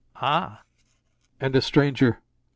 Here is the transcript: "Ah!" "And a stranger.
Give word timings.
"Ah!" 0.15 0.63
"And 1.39 1.55
a 1.55 1.61
stranger. 1.61 2.21